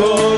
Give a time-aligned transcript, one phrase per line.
[0.00, 0.29] con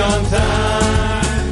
[0.00, 1.50] on time.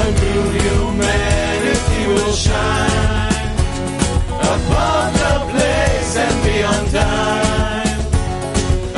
[0.00, 3.52] a new humanity will shine
[4.54, 8.00] above the place and beyond time.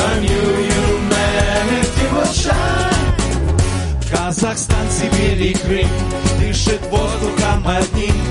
[0.07, 3.15] A new humanity will shine.
[4.11, 5.91] Казахстан, Сибирь и Крым
[6.39, 8.26] дышит воздухом одним.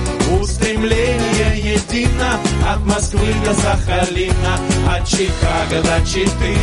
[1.95, 4.59] Едино От Москвы до Сахалина
[4.89, 6.57] От Чикаго до Читы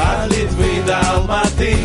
[0.00, 1.76] От Литвы до Алматы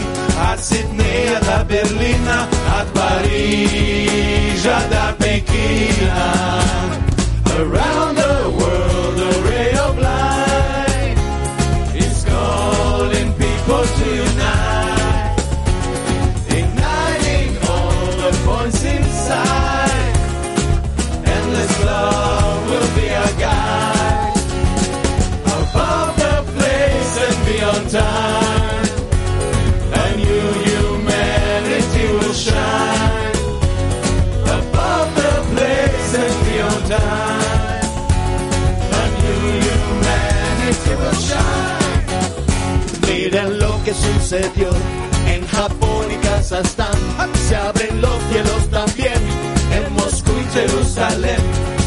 [0.50, 2.48] От Сиднея до Берлина
[2.80, 6.62] От Парижа до Пекина.
[7.46, 8.93] Around the world
[43.94, 44.69] Lo que sucedió
[45.28, 46.98] en Japón y Kazajstán.
[47.48, 49.22] Se abren los cielos también
[49.72, 51.40] en Moscú y Jerusalén.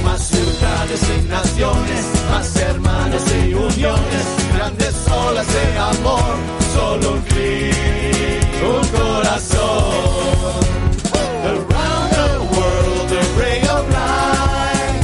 [0.05, 4.27] Más ciudades y naciones, más hermanos y uniones.
[4.55, 6.37] Grandes olas de amor,
[6.75, 7.75] solo un clic,
[8.63, 9.97] un corazón.
[11.45, 15.03] Around the world, a ray of light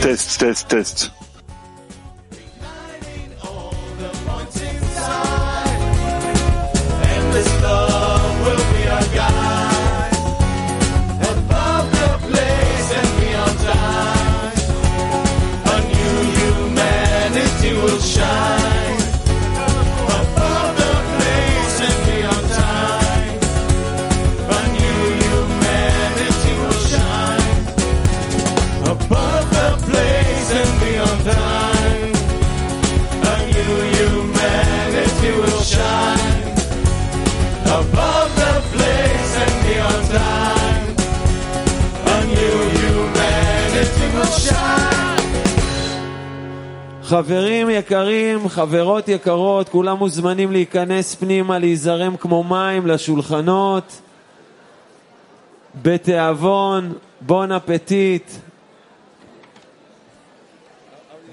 [0.00, 1.27] Test, Test, Test.
[47.08, 54.00] חברים יקרים, חברות יקרות, כולם מוזמנים להיכנס פנימה, להיזרם כמו מים לשולחנות,
[55.82, 58.30] בתיאבון, בון אפטיט.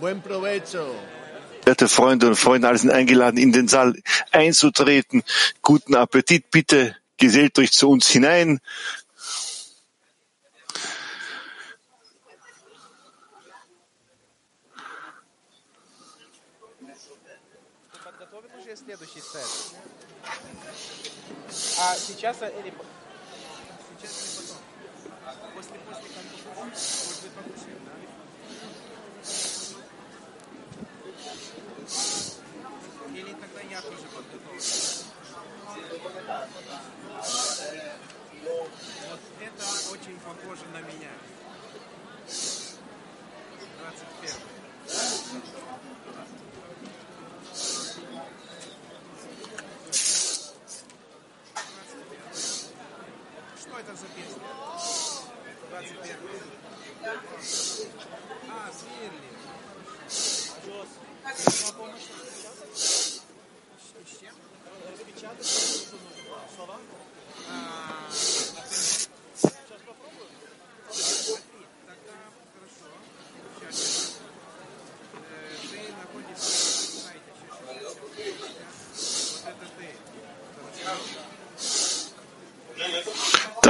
[0.02, 0.86] Buen provecho.
[1.66, 3.94] Werte Freunde und Freunde, alle sind eingeladen, in den Saal
[4.32, 5.24] einzutreten.
[5.62, 8.60] Guten Appetit, bitte gesellt euch zu uns hinein.
[21.88, 22.38] А сейчас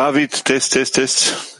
[0.05, 1.54] David, Test, Test, Test.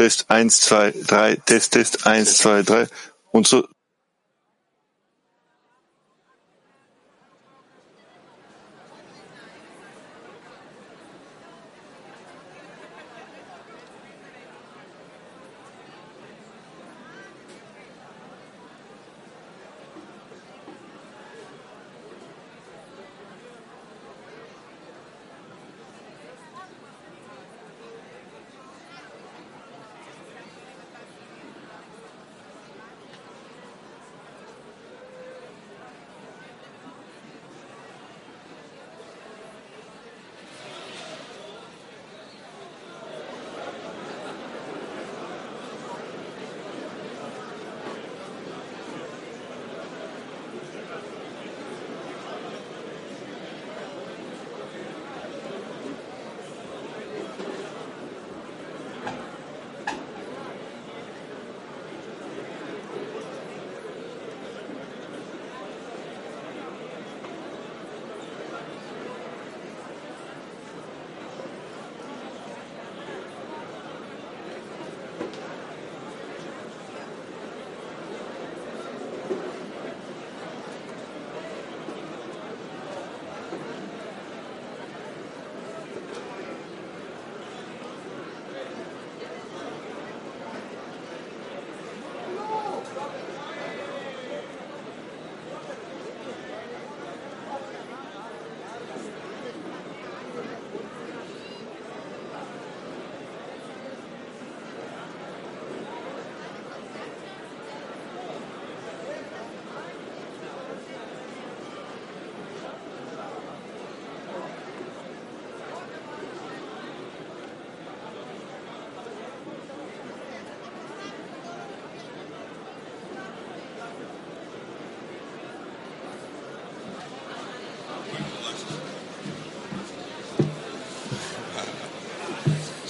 [0.00, 2.86] Test 1, 2, 3, Test, Test 1, 2, 3
[3.32, 3.68] und so.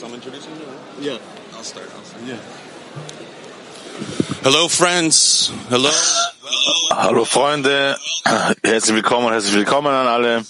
[0.01, 1.11] So I'm introducing you?
[1.11, 1.19] Yeah.
[1.53, 1.91] I'll start.
[1.95, 2.23] I'll start.
[2.25, 2.39] Yeah.
[4.43, 5.53] Hello, friends.
[5.69, 5.91] Hello.
[6.91, 7.99] Hallo Freunde,
[8.65, 10.47] herzlich willkommen, herzlich willkommen an alle.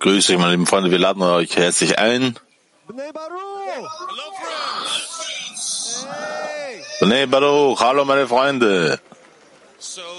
[0.00, 2.38] Grüße euch, meine lieben Freunde, wir laden euch herzlich ein.
[2.88, 3.10] Hello,
[5.54, 6.06] friends.
[7.00, 9.00] Bnei Baruch, hallo meine Freunde.
[9.78, 10.15] So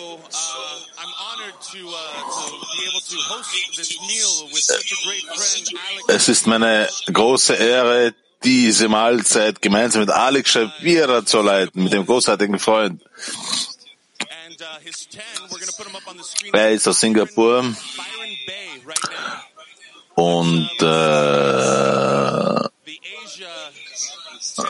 [6.08, 12.06] Es ist meine große Ehre, diese Mahlzeit gemeinsam mit Alex Shapira zu leiten, mit dem
[12.06, 13.02] großartigen Freund.
[14.60, 16.54] And his 10, we're going to put him up on the screen.
[16.54, 17.64] Er ist aus Singapur
[20.16, 20.86] und, äh,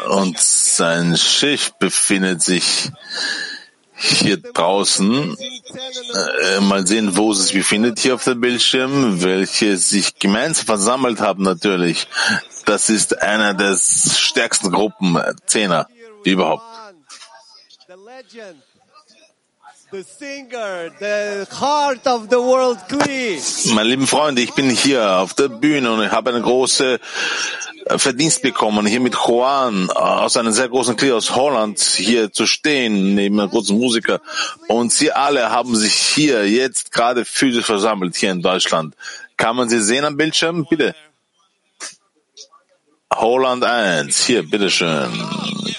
[0.09, 2.91] und sein Schiff befindet sich
[3.97, 5.37] hier draußen.
[5.37, 11.19] Äh, mal sehen, wo es sich befindet hier auf dem Bildschirm, welche sich gemeinsam versammelt
[11.19, 12.07] haben natürlich.
[12.65, 15.87] Das ist einer der stärksten Gruppen, äh, Zehner
[16.23, 16.63] überhaupt.
[23.73, 26.99] Meine lieben Freunde, ich bin hier auf der Bühne und ich habe eine große
[27.85, 32.31] äh, Verdienst bekommen, hier mit Juan äh, aus einem sehr großen Krieg aus Holland hier
[32.31, 34.21] zu stehen, neben einem großen Musiker.
[34.67, 38.95] Und sie alle haben sich hier jetzt gerade physisch versammelt, hier in Deutschland.
[39.37, 40.65] Kann man sie sehen am Bildschirm?
[40.69, 40.95] Bitte.
[43.13, 45.09] Holland 1, hier, bitteschön.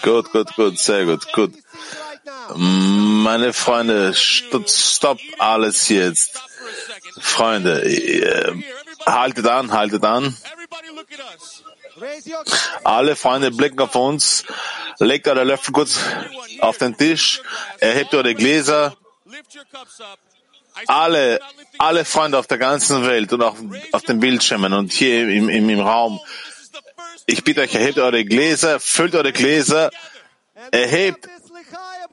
[0.02, 1.52] Gut, gut, gut, sehr gut, gut.
[2.56, 6.40] Meine Freunde, st- stopp alles jetzt.
[7.20, 8.52] Freunde, äh,
[9.06, 10.36] haltet an, haltet an.
[12.84, 14.44] Alle Freunde blicken auf uns.
[14.98, 15.98] Legt eure Löffel kurz
[16.60, 17.40] auf den Tisch.
[17.80, 18.96] Erhebt eure Gläser.
[20.86, 21.40] Alle,
[21.78, 23.56] alle Freunde auf der ganzen Welt und auch
[23.92, 26.20] auf den Bildschirmen und hier im, im, im Raum.
[27.26, 29.90] Ich bitte euch, erhebt eure Gläser, füllt eure Gläser,
[30.70, 31.28] erhebt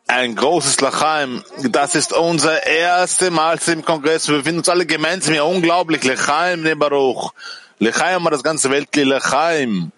[0.08, 1.44] ein großes Lachaim.
[1.70, 4.28] Das ist unser erste Mahlzeit im Kongress.
[4.28, 5.46] Wir befinden uns alle gemeinsam hier.
[5.46, 6.04] Unglaublich.
[6.04, 7.34] Lechaim, ne Baruch.
[7.80, 8.96] Lechaim hat das ganze Welt.
[8.96, 9.92] Lechaim.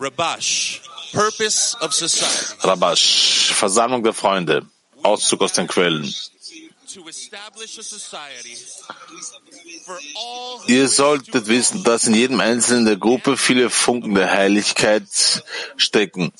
[0.00, 0.80] Rabash,
[1.12, 2.54] purpose of society.
[2.60, 3.52] Rabash.
[3.52, 4.64] Versammlung der Freunde.
[5.02, 6.12] Auszug aus den Quellen.
[10.66, 15.42] Ihr solltet wissen, dass in jedem Einzelnen der Gruppe viele Funken der Heiligkeit
[15.76, 16.32] stecken.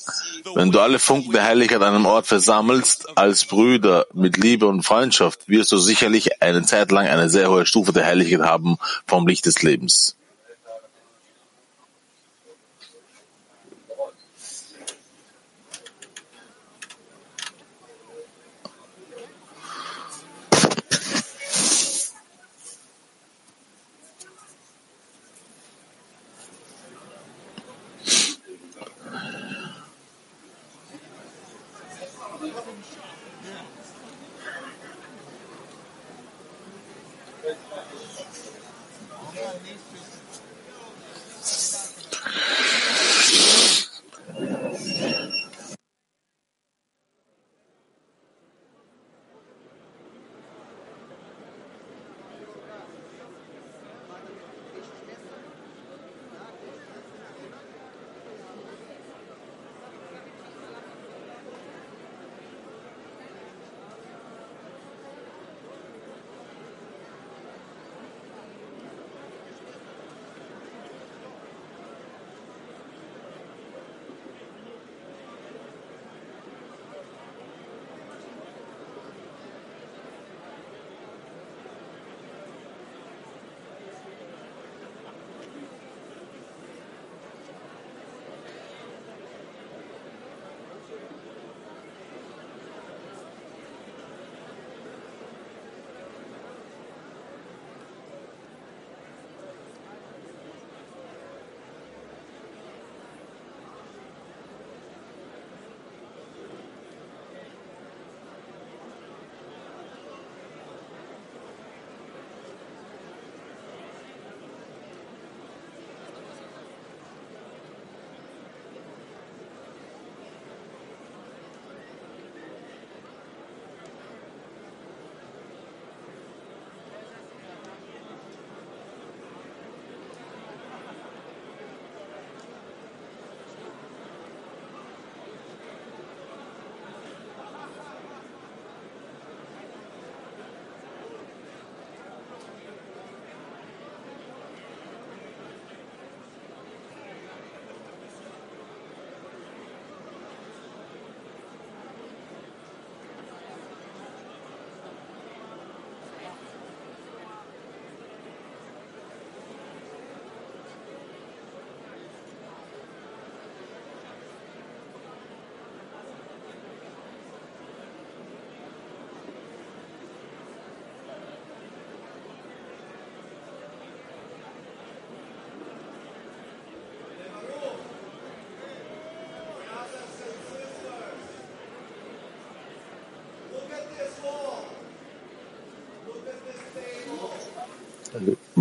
[0.55, 4.83] Wenn du alle Funken der Heiligkeit an einem Ort versammelst, als Brüder mit Liebe und
[4.83, 9.27] Freundschaft, wirst du sicherlich eine Zeit lang eine sehr hohe Stufe der Heiligkeit haben vom
[9.27, 10.18] Licht des Lebens.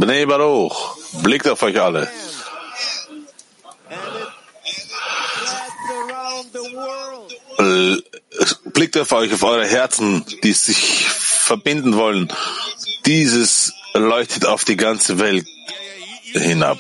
[0.09, 2.11] Bnei Baruch, blickt auf euch alle.
[8.73, 12.33] Blickt auf euch, auf eure Herzen, die sich verbinden wollen.
[13.05, 15.47] Dieses leuchtet auf die ganze Welt
[16.33, 16.79] hinab.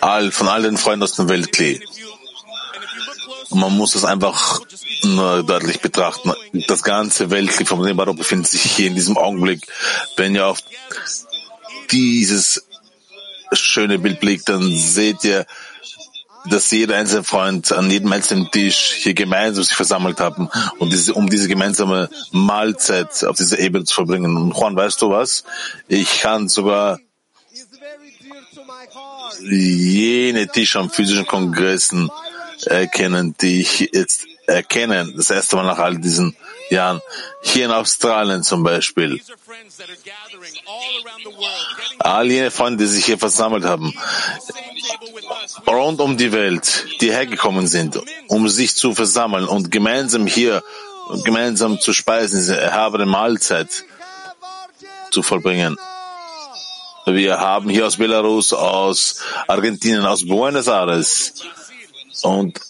[0.00, 1.78] all von all den Freunden aus dem Weltklee.
[3.50, 4.62] Man muss das einfach
[5.14, 6.32] deutlich betrachten.
[6.66, 9.66] Das ganze Weltkrieg von dem Baruch befindet sich hier in diesem Augenblick.
[10.16, 10.58] Wenn ihr auf
[11.90, 12.66] dieses
[13.52, 15.46] schöne Bild blickt, dann seht ihr,
[16.48, 21.14] dass jeder einzelne Freund an jedem einzelnen Tisch hier gemeinsam sich versammelt haben, um diese,
[21.14, 24.36] um diese gemeinsame Mahlzeit auf dieser Ebene zu verbringen.
[24.36, 25.44] Und Juan, weißt du was?
[25.88, 26.98] Ich kann sogar
[29.40, 32.10] jene Tische am physischen Kongressen
[32.64, 36.36] erkennen, die ich jetzt erkenne, das erste Mal nach all diesen
[36.70, 37.00] Jahren.
[37.42, 39.20] Hier in Australien zum Beispiel.
[41.98, 43.94] all jene Freunde, die sich hier versammelt haben,
[45.66, 50.62] rund um die Welt, die hergekommen sind, um sich zu versammeln und gemeinsam hier,
[51.24, 53.84] gemeinsam zu speisen, diese erhabene Mahlzeit
[55.10, 55.76] zu vollbringen.
[57.06, 61.34] Wir haben hier aus Belarus, aus Argentinien, aus Buenos Aires
[62.22, 62.60] und,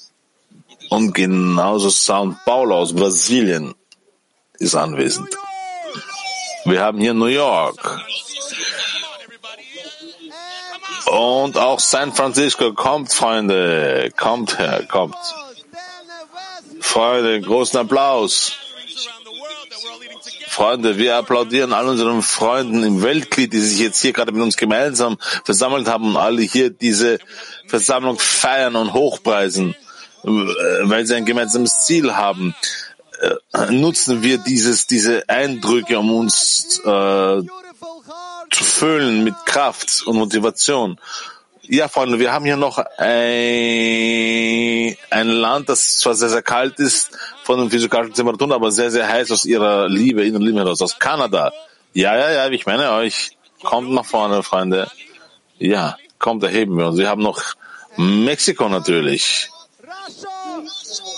[0.91, 3.75] und genauso São Paulo aus Brasilien
[4.59, 5.37] ist anwesend.
[6.65, 8.01] Wir haben hier New York
[11.07, 12.73] und auch San Francisco.
[12.73, 15.17] Kommt, Freunde, kommt her, kommt.
[16.81, 18.53] Freunde, großen Applaus.
[20.49, 24.57] Freunde, wir applaudieren all unseren Freunden im Weltglied, die sich jetzt hier gerade mit uns
[24.57, 27.19] gemeinsam versammelt haben und alle hier diese
[27.67, 29.77] Versammlung feiern und hochpreisen,
[30.27, 32.55] weil sie ein gemeinsames Ziel haben.
[33.21, 37.43] Äh, Nutzen wir dieses, diese Eindrücke, um uns äh,
[38.51, 40.99] zu füllen mit Kraft und Motivation.
[41.69, 42.87] Ja, Freunde, wir haben hier noch ein,
[45.11, 47.11] ein Land, das zwar sehr, sehr kalt ist
[47.43, 50.99] von den physikalischen Temperaturen, aber sehr, sehr heiß aus ihrer Liebe, inneren Liebe heraus, aus
[50.99, 51.53] Kanada.
[51.93, 53.33] Ja, ja, ja, ich meine euch.
[53.63, 54.89] Kommt nach vorne, Freunde.
[55.59, 56.99] Ja, kommt, erheben wir uns.
[56.99, 57.43] Wir haben noch
[57.97, 59.51] Mexiko natürlich.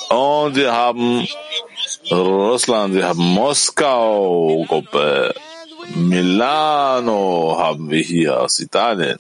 [0.09, 1.27] Und wir haben
[2.11, 5.35] Russland, wir haben Moskau, Gruppe.
[5.95, 9.19] Milano haben wir hier aus Italien.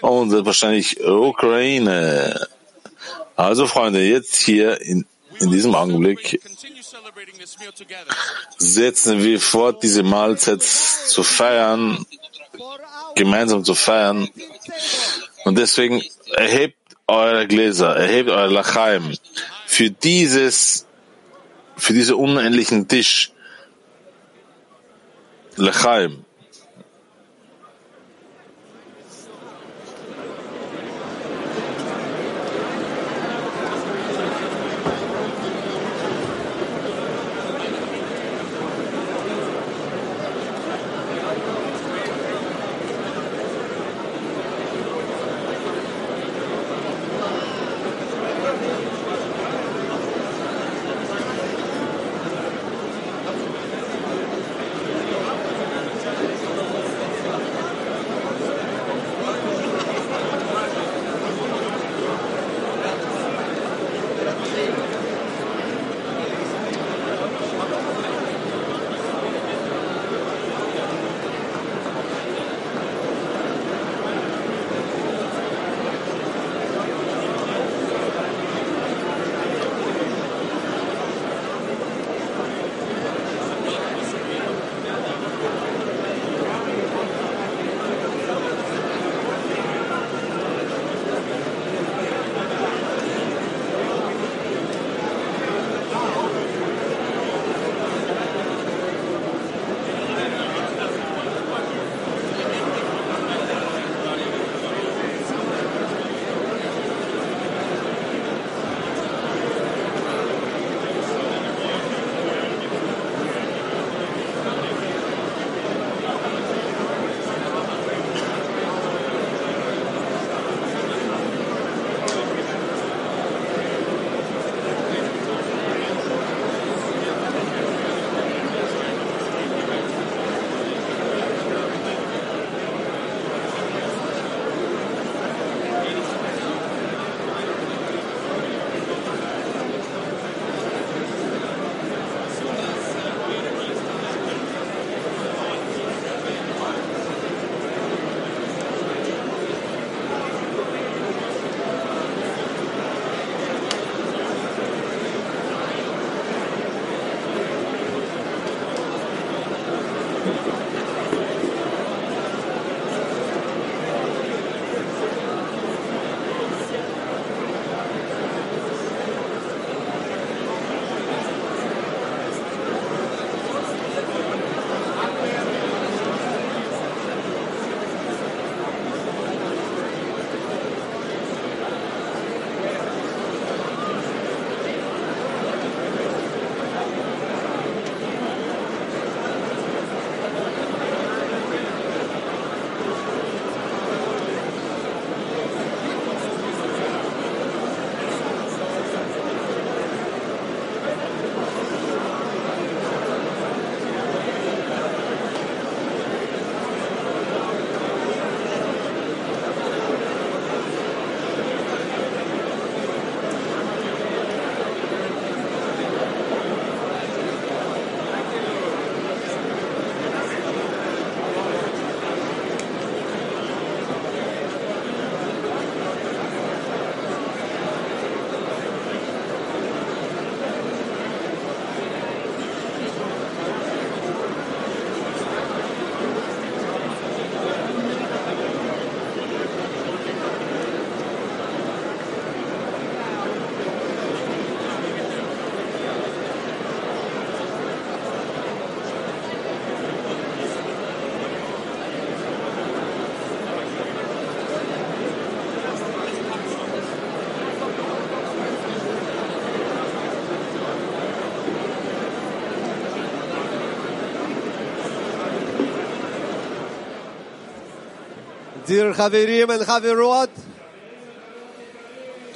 [0.00, 2.48] Und wahrscheinlich Ukraine.
[3.36, 5.06] Also Freunde, jetzt hier in,
[5.40, 6.40] in diesem Augenblick
[8.58, 12.06] setzen wir fort, diese Mahlzeit zu feiern,
[13.14, 14.28] gemeinsam zu feiern.
[15.44, 16.02] Und deswegen
[16.32, 16.76] erhebt
[17.08, 19.16] eure Gläser, erhebt euer Lachaim
[19.64, 20.86] für dieses,
[21.76, 23.32] für diesen unendlichen Tisch.
[25.56, 26.25] Lachaim.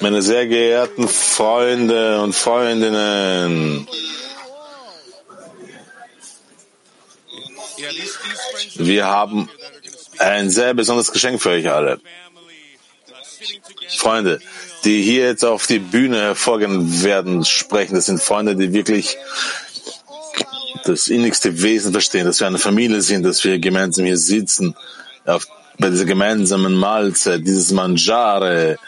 [0.00, 3.86] Meine sehr geehrten Freunde und Freundinnen,
[8.76, 9.48] wir haben
[10.18, 12.00] ein sehr besonderes Geschenk für euch alle.
[13.96, 14.40] Freunde,
[14.84, 19.18] die hier jetzt auf die Bühne hervorgehen werden, sprechen, das sind Freunde, die wirklich
[20.84, 24.76] das innigste Wesen verstehen, dass wir eine Familie sind, dass wir gemeinsam hier sitzen,
[25.26, 25.46] auf,
[25.80, 28.78] bei dieser gemeinsamen Mahlzeit, dieses Mangiare.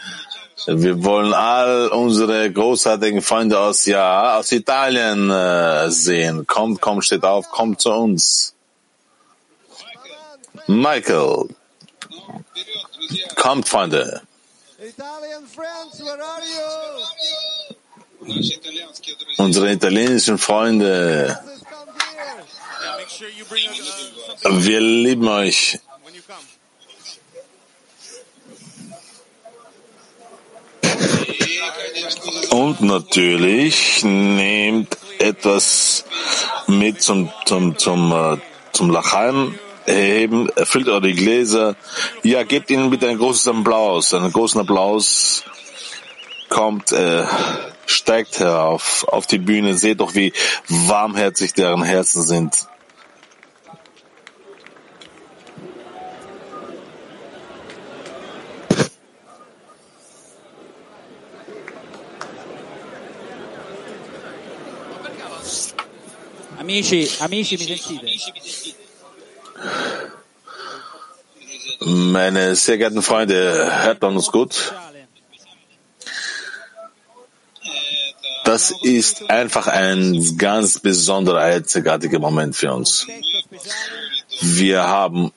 [0.67, 6.47] Wir wollen all unsere großartigen Freunde aus, ja, aus Italien äh, sehen.
[6.47, 8.53] Kommt, kommt, steht auf, kommt zu uns.
[10.67, 11.49] Michael,
[13.35, 14.21] kommt, Freunde.
[19.37, 21.37] Unsere italienischen Freunde,
[24.43, 25.79] wir lieben euch.
[32.49, 36.05] Und natürlich nehmt etwas
[36.67, 38.37] mit zum, zum, zum, äh,
[38.71, 41.75] zum Lachheim heben, erfüllt eure Gläser.
[42.23, 45.43] Ja, gebt ihnen bitte einen großen Applaus, einen großen Applaus.
[46.49, 47.25] Kommt, äh,
[47.85, 50.33] steigt herauf auf die Bühne, seht doch, wie
[50.67, 52.67] warmherzig deren Herzen sind.
[66.63, 68.75] Amici, amici, mi sentite?
[71.81, 74.73] Meine sehr geehrten Freunde, hört man uns gut?
[78.45, 83.07] Das ist einfach ein ganz besonderer, einzigartiger Moment für uns.
[84.39, 85.33] Wir haben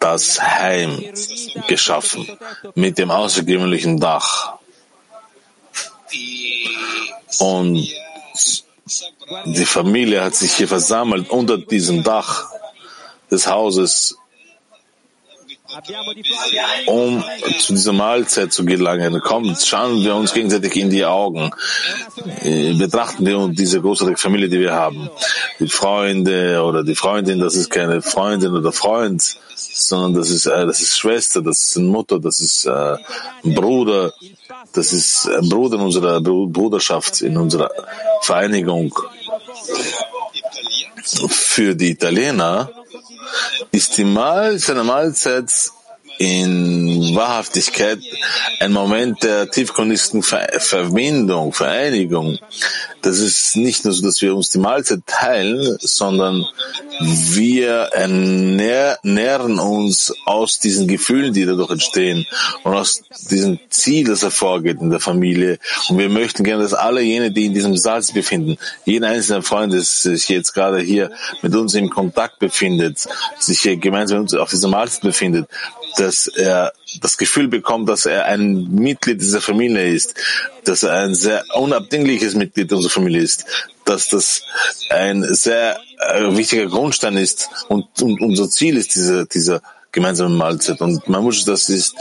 [0.00, 1.04] das Heim
[1.68, 2.36] geschaffen
[2.74, 4.58] mit dem außergewöhnlichen Dach.
[7.38, 7.88] Und
[9.46, 12.50] die Familie hat sich hier versammelt unter diesem Dach
[13.30, 14.16] des Hauses,
[16.86, 17.22] um
[17.60, 19.20] zu dieser Mahlzeit zu gelangen.
[19.20, 21.50] Kommt, schauen wir uns gegenseitig in die Augen.
[22.42, 25.10] Äh, Betrachten wir uns diese großartige Familie, die wir haben.
[25.60, 30.66] Die Freunde oder die Freundin, das ist keine Freundin oder Freund, sondern das ist, äh,
[30.66, 32.96] das ist Schwester, das ist Mutter, das ist äh,
[33.44, 34.14] Bruder,
[34.72, 37.70] das ist ein Bruder in unserer Bru- Bruderschaft, in unserer
[38.22, 38.94] Vereinigung.
[41.28, 42.70] Für die Italiener
[43.72, 45.50] ist die Mahlzeit, eine Mahlzeit
[46.18, 48.00] in Wahrhaftigkeit
[48.60, 52.38] ein Moment der tiefgründigsten Ver Verbindung, Vereinigung.
[53.02, 56.44] Das ist nicht nur so, dass wir uns die Mahlzeit teilen, sondern
[57.00, 62.26] wir ernähr nähren uns aus diesen Gefühlen, die dadurch entstehen
[62.64, 65.58] und aus diesem Ziel, das hervorgeht in der Familie.
[65.88, 69.42] Und wir möchten gerne, dass alle jene, die in diesem Saal sich befinden, jeder einzelne
[69.42, 73.06] Freund, der sich jetzt gerade hier mit uns in Kontakt befindet,
[73.38, 75.48] sich hier gemeinsam mit uns auf dieser Mahlzeit befindet,
[75.98, 80.14] dass er das Gefühl bekommt, dass er ein Mitglied dieser Familie ist,
[80.64, 83.44] dass er ein sehr unabdingliches Mitglied unserer Familie ist,
[83.84, 84.42] dass das
[84.90, 89.60] ein sehr äh, wichtiger Grundstein ist und, und unser Ziel ist diese, dieser
[89.92, 90.80] gemeinsame Mahlzeit.
[90.80, 91.94] Und man muss das ist,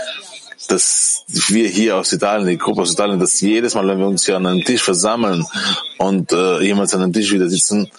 [0.68, 4.26] dass wir hier aus Italien, die Gruppe aus Italien, dass jedes Mal, wenn wir uns
[4.26, 5.46] hier an einem Tisch versammeln
[5.98, 7.90] und äh, jemals an einem Tisch wieder sitzen,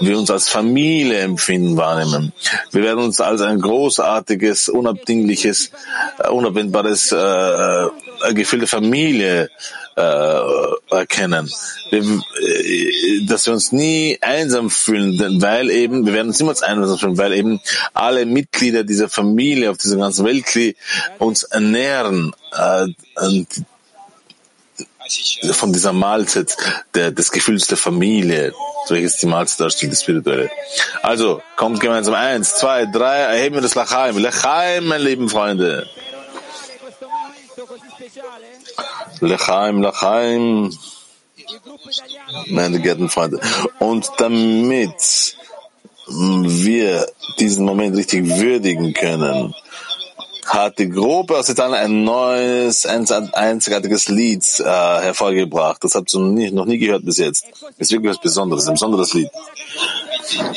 [0.00, 2.32] wir uns als Familie empfinden, wahrnehmen.
[2.72, 5.70] Wir werden uns als ein großartiges, unabdingliches,
[6.18, 9.50] äh, unabwendbares äh, äh, Gefühl der Familie
[9.96, 10.40] äh,
[10.90, 11.50] erkennen.
[11.90, 16.62] Wir, äh, dass wir uns nie einsam fühlen, denn weil eben, wir werden uns niemals
[16.62, 17.60] einsam fühlen, weil eben
[17.92, 20.40] alle Mitglieder dieser Familie auf dieser ganzen Welt
[21.18, 22.32] uns ernähren.
[22.52, 22.86] Äh,
[23.16, 23.46] und
[25.52, 26.56] von dieser Mahlzeit
[26.94, 28.52] der, des Gefühls der Familie,
[28.86, 30.50] so welches die Mahlzeit darstellt, die spirituelle.
[31.02, 34.18] Also, kommt gemeinsam eins, zwei, drei, erheben wir das Lachaim.
[34.18, 35.88] Lachaim, meine lieben Freunde.
[39.20, 40.76] Lachaim, Lachaim,
[42.46, 43.40] meine geehrten Freunde.
[43.78, 45.36] Und damit
[46.08, 47.06] wir
[47.38, 49.54] diesen Moment richtig würdigen können,
[50.50, 55.82] hat die Gruppe aus Italien ein neues, ein einzigartiges Lied äh, hervorgebracht.
[55.84, 57.46] Das habt ihr noch nie, gehört bis jetzt.
[57.78, 59.30] Ist wirklich was Besonderes, ein besonderes Lied.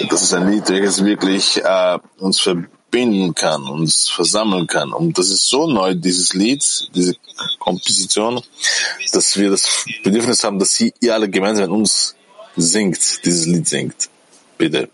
[0.09, 4.93] Das ist ein Lied, welches wirklich äh, uns verbinden kann, uns versammeln kann.
[4.93, 6.63] Und das ist so neu, dieses Lied,
[6.95, 7.15] diese
[7.59, 8.41] Komposition,
[9.11, 12.15] dass wir das Bedürfnis haben, dass sie, ihr alle gemeinsam mit uns
[12.55, 14.09] singt, dieses Lied singt.
[14.57, 14.89] Bitte.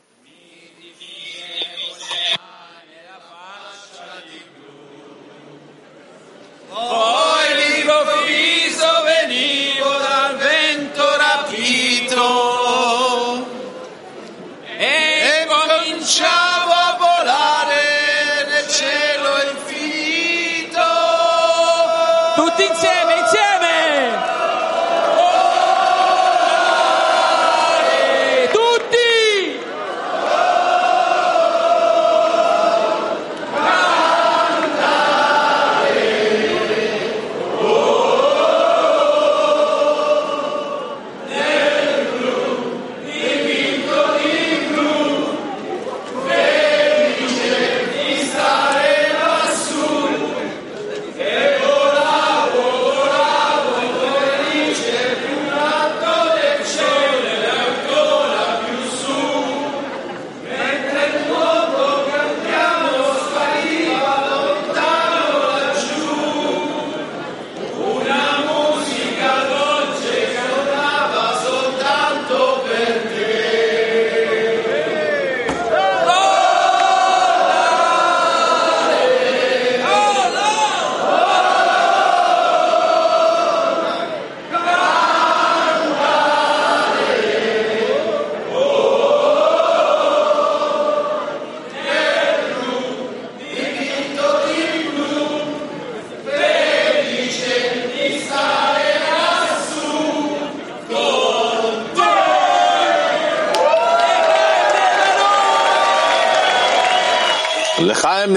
[6.92, 7.19] Oh.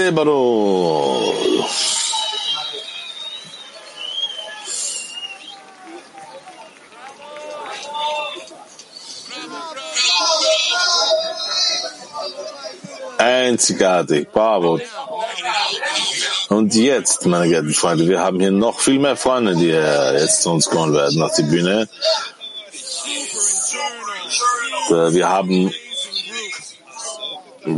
[0.03, 1.33] Nebaru.
[13.17, 14.79] Einzigartig, bravo.
[16.49, 20.51] Und jetzt, meine geehrten Freunde, wir haben hier noch viel mehr Freunde, die jetzt zu
[20.51, 21.87] uns kommen werden auf die Bühne.
[24.89, 25.73] Äh, Wir haben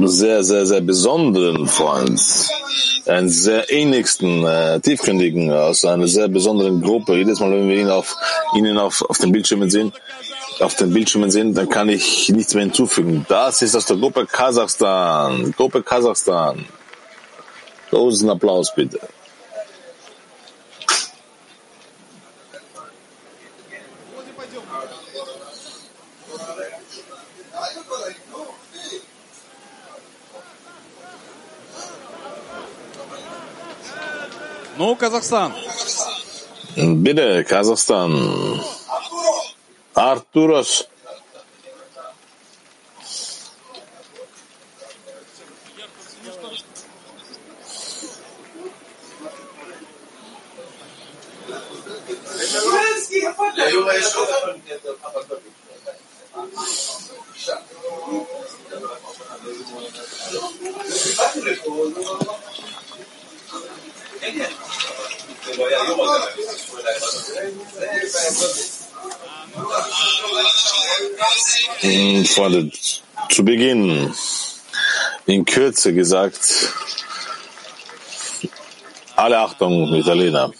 [0.04, 2.22] sehr, sehr, sehr besonderen Freund,
[3.06, 7.18] einen sehr ähnlichsten, äh, tiefgründigen aus einer sehr besonderen Gruppe.
[7.18, 8.16] Jedes Mal, wenn wir ihn auf,
[8.56, 9.92] ihnen auf, auf den Bildschirmen sehen,
[10.60, 13.26] auf den Bildschirmen sehen, dann kann ich nichts mehr hinzufügen.
[13.28, 15.54] Das ist aus der Gruppe Kasachstan.
[15.58, 16.66] Gruppe Kasachstan.
[17.90, 19.00] Großen Applaus bitte.
[36.78, 38.14] Bir de Kazakistan.
[39.96, 40.88] Arturos
[71.80, 72.72] Hm, Freunde,
[73.30, 74.14] zu Beginn,
[75.26, 76.40] in Kürze gesagt,
[79.16, 80.52] alle Achtung, Italiener.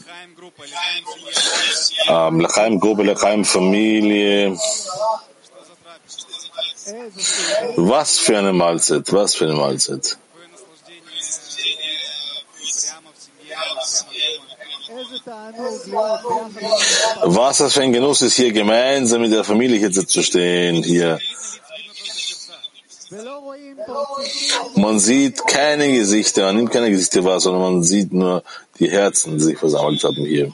[2.08, 4.58] Ähm, Lechaim Gruppe, Lechaim Familie.
[7.78, 10.18] Was für eine Mahlzeit, was für eine Mahlzeit.
[17.24, 21.20] Was das für ein Genuss ist, hier gemeinsam mit der Familie hier zu stehen, hier.
[24.76, 28.44] Man sieht keine Gesichter, man nimmt keine Gesichter wahr, sondern man sieht nur
[28.80, 30.54] die Herzen, die sich versammelt haben hier.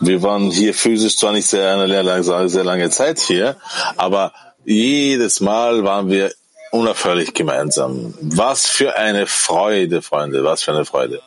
[0.00, 3.56] Wir waren hier physisch zwar nicht sehr, sehr lange Zeit hier,
[3.96, 4.32] aber
[4.64, 6.32] jedes Mal waren wir
[6.72, 8.14] unaufhörlich gemeinsam.
[8.20, 11.22] Was für eine Freude, Freunde, was für eine Freude,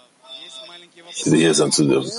[1.23, 2.11] hier sein zu dürfen.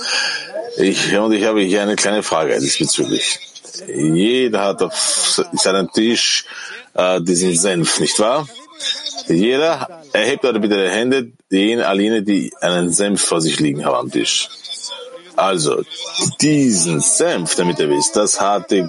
[0.77, 3.39] Ich, und ich habe hier eine kleine Frage diesbezüglich.
[3.87, 4.95] Jeder hat auf
[5.53, 6.45] seinem Tisch
[6.95, 8.47] äh, diesen Senf, nicht wahr?
[9.27, 13.85] Jeder erhebt eure bitte die Hände, jene, all jene, die einen Senf vor sich liegen
[13.85, 14.49] haben am Tisch.
[15.35, 15.83] Also,
[16.41, 18.87] diesen Senf, damit ihr wisst, das hat die,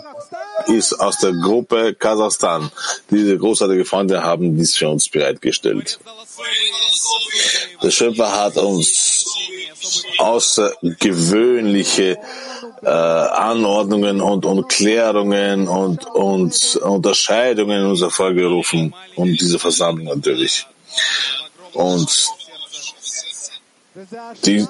[0.68, 2.70] ist aus der Gruppe Kasachstan.
[3.10, 5.98] Diese großartigen Freunde haben dies für uns bereitgestellt.
[7.82, 9.26] Der Schöpfer hat uns
[10.18, 12.18] außergewöhnliche
[12.82, 20.66] äh, Anordnungen und, und Klärungen und, und Unterscheidungen in uns hervorgerufen und diese Versammlung natürlich.
[21.72, 22.28] Und
[24.44, 24.66] die,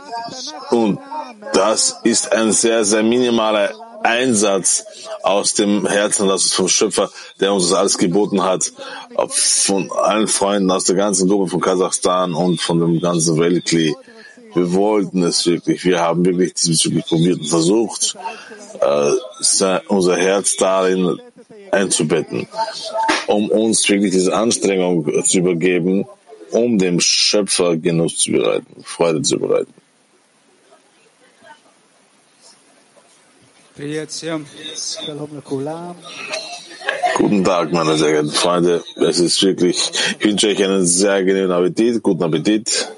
[0.71, 0.99] und
[1.53, 3.71] das ist ein sehr, sehr minimaler
[4.03, 4.85] Einsatz
[5.23, 8.73] aus dem Herzen, das ist vom Schöpfer, der uns das alles geboten hat,
[9.29, 13.95] von allen Freunden aus der ganzen Gruppe von Kasachstan und von dem ganzen Weltkli.
[14.55, 15.85] Wir wollten es wirklich.
[15.85, 18.17] Wir haben wirklich diesbezüglich probiert und versucht,
[18.81, 21.21] äh, se- unser Herz darin
[21.71, 22.49] einzubetten,
[23.27, 26.07] um uns wirklich diese Anstrengung zu übergeben,
[26.51, 29.75] um dem Schöpfer Genuss zu bereiten, Freude zu bereiten.
[37.17, 38.83] Guten Tag, meine sehr geehrten Freunde.
[38.97, 42.89] Es ist wirklich, ich wünsche euch einen sehr genügenden Appetit, guten Appetit.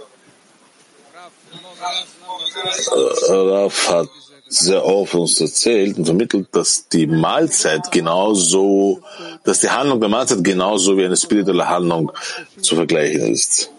[3.29, 4.09] Äh, Raf hat
[4.49, 9.03] sehr oft uns erzählt und vermittelt, dass die Mahlzeit genauso,
[9.45, 12.11] dass die Handlung der Mahlzeit genauso wie eine spirituelle Handlung
[12.61, 13.71] zu vergleichen ist.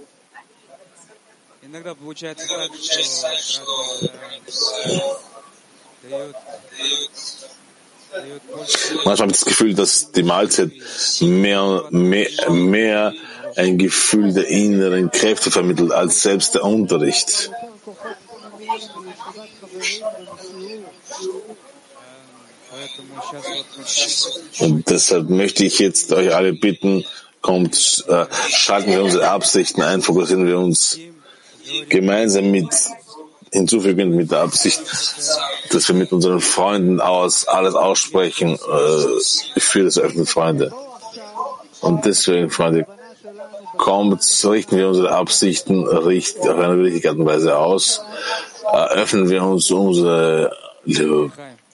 [4.86, 5.31] Ja.
[9.06, 10.72] Manchmal habe ich das Gefühl, dass die Mahlzeit
[11.22, 13.14] mehr, mehr, mehr
[13.56, 17.52] ein Gefühl der inneren Kräfte vermittelt als selbst der Unterricht.
[24.60, 27.06] Und deshalb möchte ich jetzt euch alle bitten,
[27.42, 31.00] kommt, äh, schalten wir unsere Absichten ein, fokussieren wir uns
[31.90, 32.70] gemeinsam mit
[33.52, 34.82] hinzufügend mit der Absicht,
[35.70, 40.74] dass wir mit unseren Freunden aus alles aussprechen äh, für das öffentliche Freunde.
[41.82, 42.86] Und deswegen, Freunde,
[43.78, 48.02] kommt, richten wir unsere Absichten richt, auf eine richtige Art und Weise aus,
[48.72, 50.56] öffnen wir uns unsere,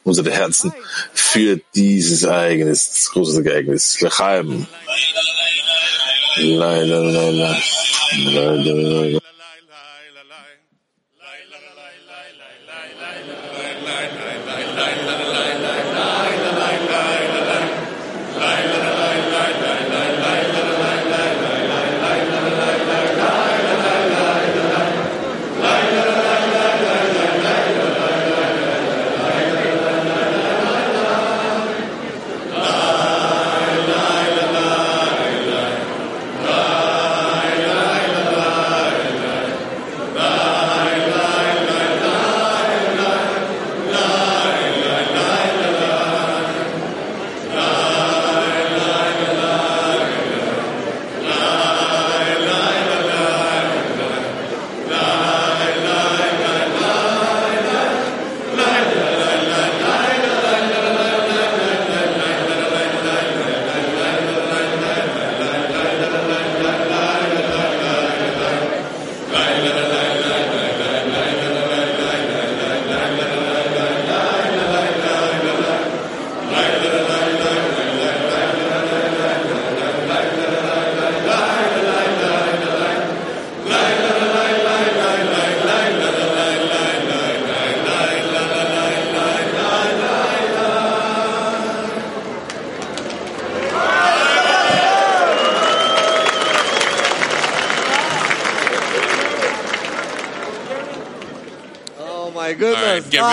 [0.04, 0.74] unsere Herzen
[1.14, 4.00] für dieses Ereignis, das große Ereignis.
[4.02, 4.66] Lechaim.
[6.38, 9.20] La, la, la, la.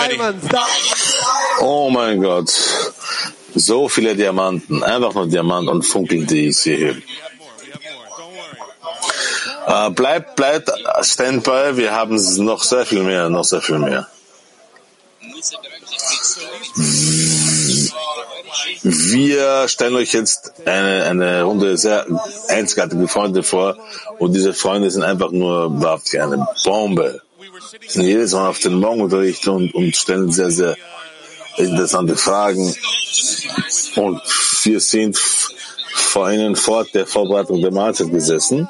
[0.07, 0.19] Ready.
[1.59, 2.51] Oh mein Gott.
[3.55, 4.83] So viele Diamanten.
[4.83, 7.01] Einfach nur Diamant und Funkeln, die ich sehe.
[9.67, 11.77] Äh, bleibt, bleibt Standby.
[11.77, 14.07] Wir haben noch sehr viel mehr, noch sehr viel mehr.
[18.83, 22.05] Wir stellen euch jetzt eine, eine Runde sehr
[22.49, 23.77] einzigartige Freunde vor
[24.19, 27.21] und diese Freunde sind einfach nur wie eine Bombe.
[27.87, 30.77] Sind jedes Mal auf den Morgenunterricht und, und stellen sehr, sehr
[31.57, 32.75] interessante Fragen.
[33.95, 34.21] Und
[34.63, 35.17] wir sind
[36.15, 38.67] vor ihnen vor der Vorbereitung der Mahlzeit gesessen.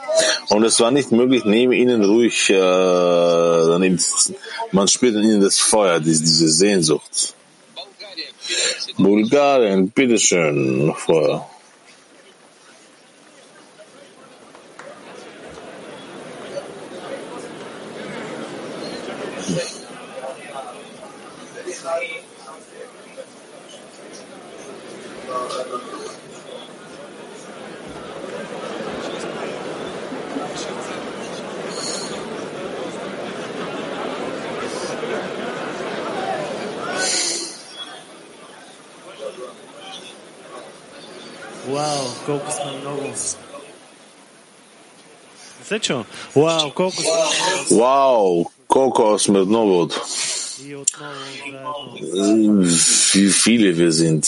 [0.49, 4.36] Und es war nicht möglich, neben ihnen ruhig äh, daneben zu sitzen.
[4.72, 7.36] Man spürt in ihnen das Feuer, diese, diese Sehnsucht.
[8.97, 11.49] Bulgarien, bitteschön, Feuer.
[41.68, 43.14] Wow, сме много.
[45.68, 46.03] Се чу?
[47.72, 49.39] Вау, колко сме
[53.14, 54.24] Wie viele wir sind.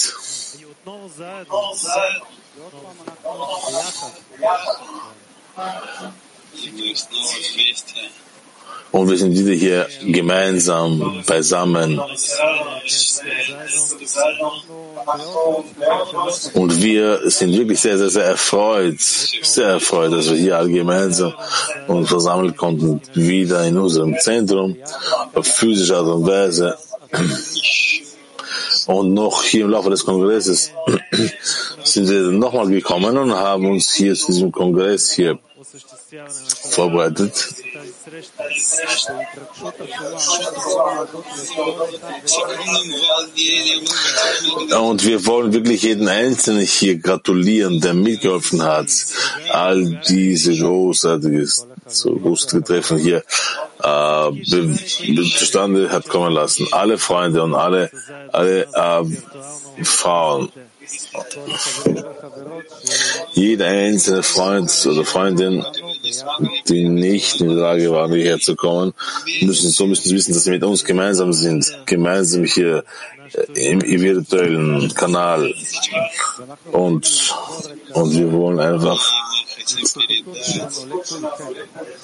[8.91, 11.99] Und wir sind wieder hier gemeinsam beisammen.
[16.53, 21.33] Und wir sind wirklich sehr, sehr, sehr erfreut, sehr erfreut, dass wir hier alle gemeinsam
[21.87, 24.77] und versammelt konnten, wieder in unserem Zentrum,
[25.33, 26.77] auf physische Art und Weise.
[28.87, 30.71] Und noch hier im Laufe des Kongresses
[31.83, 35.37] sind sie nochmal gekommen und haben uns hier zu diesem Kongress hier
[36.71, 37.33] vorbereitet.
[44.79, 48.87] Und wir wollen wirklich jeden Einzelnen hier gratulieren, der mitgeholfen hat,
[49.51, 53.23] all diese großartiges so großartige Treffen hier
[53.83, 54.31] äh,
[55.37, 56.67] zustande hat kommen lassen.
[56.71, 57.89] Alle Freunde und alle,
[58.31, 60.51] alle äh, Frauen,
[63.33, 65.65] jeder einzelne Freund oder Freundin,
[66.67, 68.93] die nicht in der Lage waren, hierher zu kommen,
[69.41, 72.83] müssen, so müssen sie wissen, dass sie mit uns gemeinsam sind, gemeinsam hier
[73.33, 75.53] äh, im virtuellen Kanal.
[76.71, 77.35] Und,
[77.93, 79.11] und wir wollen einfach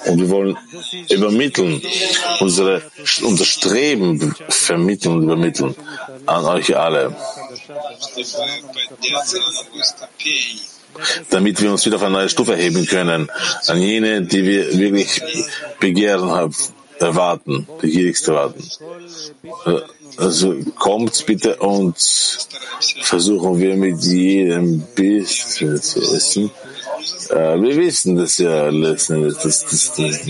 [0.06, 0.56] und wir wollen
[1.10, 1.80] übermitteln,
[2.40, 2.82] unsere,
[3.22, 5.74] unser Streben vermitteln und übermitteln
[6.26, 7.16] an euch alle.
[11.30, 13.28] damit wir uns wieder auf eine neue Stufe erheben können,
[13.66, 15.20] an jene, die wir wirklich
[15.80, 16.54] begehren haben,
[16.98, 18.62] erwarten, begierigst erwarten.
[20.16, 21.96] Also kommt bitte und
[23.02, 26.50] versuchen wir mit jedem bisschen zu essen.
[27.30, 29.38] Äh, wir wissen das ja letzten Endes.
[29.38, 30.20] Das, das, das,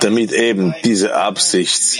[0.00, 1.98] damit eben diese Absicht,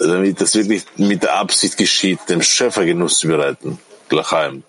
[0.00, 3.78] damit das wirklich mit der Absicht geschieht, dem Schöpfer Genuss zu bereiten.
[4.08, 4.62] Glachaim.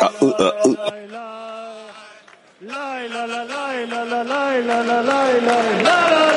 [0.00, 0.76] Ah, uh, uh, uh.
[2.66, 6.33] Laila, la, laila, la, laila, la, laila, la, laila.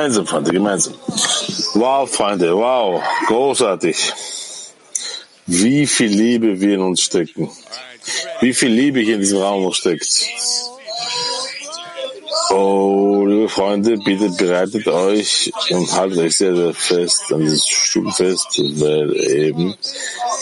[0.00, 0.94] Gemeinsam, Freunde, gemeinsam.
[1.74, 4.14] Wow, Freunde, wow, großartig.
[5.46, 7.50] Wie viel Liebe wir in uns stecken.
[8.40, 10.24] Wie viel Liebe hier in diesem Raum steckt.
[12.48, 18.10] Oh, liebe Freunde, bitte bereitet euch und haltet euch sehr, sehr fest an dieses Stuhl
[18.10, 19.74] fest, weil eben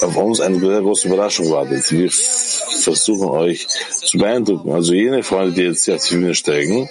[0.02, 1.90] auf uns eine sehr große Überraschung wartet.
[1.90, 4.70] Wir versuchen euch zu beeindrucken.
[4.70, 6.88] Also jene Freunde, die jetzt die Bühne steigen,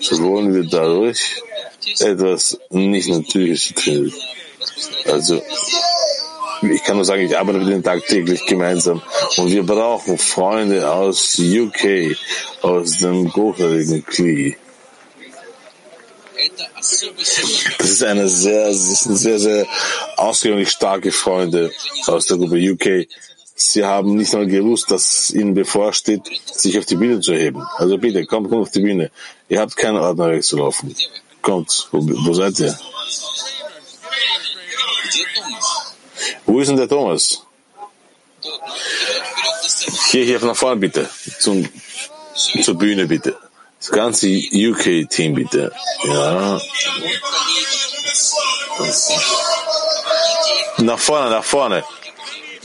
[0.00, 1.40] so wollen wir dadurch
[1.98, 4.12] etwas nicht Natürliches tun.
[5.06, 5.42] Also,
[6.62, 9.00] ich kann nur sagen, ich arbeite mit ihnen tagtäglich gemeinsam
[9.36, 12.16] und wir brauchen Freunde aus UK,
[12.62, 14.56] aus dem großartigen Klee.
[17.78, 19.66] Das ist eine sehr, das sehr, sehr
[20.16, 21.70] ausgewöhnlich starke Freunde
[22.06, 23.06] aus der Gruppe UK.
[23.54, 27.62] Sie haben nicht mal gewusst, dass es ihnen bevorsteht, sich auf die Bühne zu erheben.
[27.76, 29.10] Also bitte, kommt, auf die Bühne.
[29.48, 30.94] Ihr habt keine Ordnung wegzulaufen.
[31.42, 32.78] Kommt, wo, wo seid ihr?
[36.46, 37.42] Wo ist denn der Thomas?
[40.10, 41.08] Hier, hier nach vorne bitte.
[41.38, 41.68] Zum,
[42.62, 43.36] zur Bühne bitte.
[43.78, 45.72] Das ganze UK-Team bitte.
[46.04, 46.60] Ja.
[50.78, 51.84] Nach vorne, nach vorne.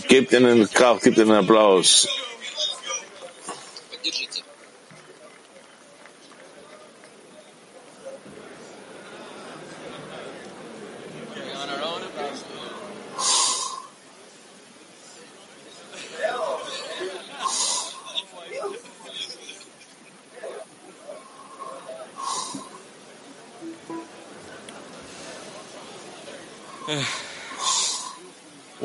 [0.07, 2.07] Gebt ihnen Kraft, gebt ihnen Applaus.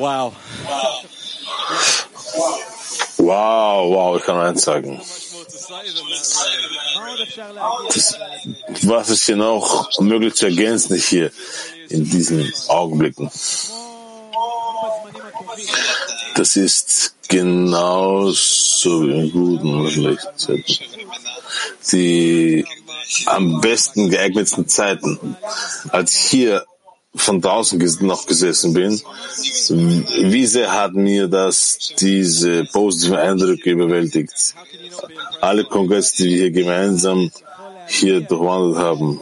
[0.01, 0.33] Wow.
[3.17, 4.99] Wow, wow, ich kann eins sagen.
[7.93, 8.17] Das,
[8.81, 11.31] was ist hier noch möglich zu ergänzen hier
[11.89, 13.29] in diesen Augenblicken?
[16.33, 20.77] Das ist genauso wie in guten und schlechten Zeiten.
[21.91, 22.65] Die
[23.27, 25.37] am besten geeignetsten Zeiten.
[25.91, 26.65] Als hier
[27.15, 29.01] von draußen noch gesessen bin,
[30.31, 34.55] wie sehr hat mir das diese positiven Eindrücke überwältigt.
[35.41, 37.31] Alle Kongresse, die wir hier gemeinsam
[37.87, 39.19] hier durchwandert haben.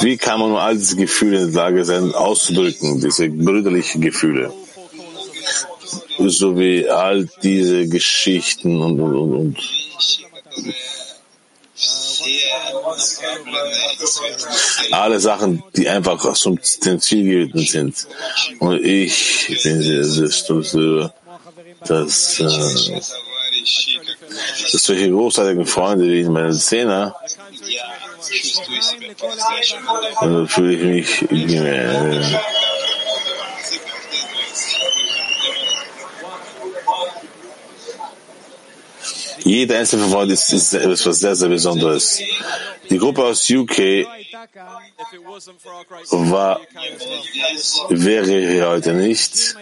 [0.00, 4.52] Wie kann man all diese Gefühle in der Lage sein, auszudrücken, diese brüderlichen Gefühle?
[6.18, 9.58] So wie all diese Geschichten und, und, und, und.
[14.90, 18.06] Alle Sachen, die einfach zum Ziel gewidmet sind.
[18.58, 21.14] Und ich bin sehr, stolz darüber,
[21.86, 23.00] dass äh,
[24.72, 27.14] dass solche großartigen Freunde wie meine Zehner,
[30.20, 31.30] dann fühle ich mich
[39.44, 42.20] jeder einzelne Freund ist, ist etwas sehr, sehr Besonderes.
[42.90, 44.06] Die Gruppe aus UK
[46.10, 46.60] war,
[47.88, 49.56] wäre hier heute nicht,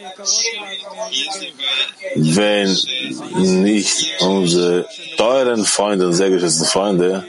[2.14, 2.76] wenn
[3.60, 7.24] nicht unsere teuren Freunde und sehr geschätzten Freunde,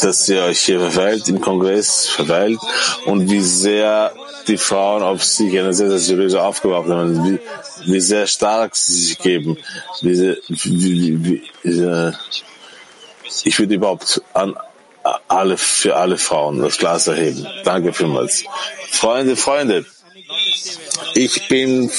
[0.00, 2.60] dass ihr euch hier verweilt im Kongress, verweilt
[3.06, 4.12] und wie sehr
[4.46, 7.38] die Frauen auf sich eine sehr, sehr seriöse Aufgabe haben, wie,
[7.92, 9.56] wie sehr stark sie sich geben,
[10.00, 12.12] wie, wie, wie, äh,
[13.44, 14.56] ich würde überhaupt an
[15.28, 17.46] alle, für alle Frauen das Glas erheben.
[17.64, 18.44] Danke vielmals.
[18.90, 19.84] Freunde, Freunde,
[21.14, 21.90] ich bin